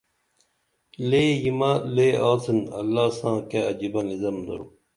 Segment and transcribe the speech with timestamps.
[1.09, 4.65] لے ییمہ لے آڅن اللہ ساں کیہ عجبہ نظام درو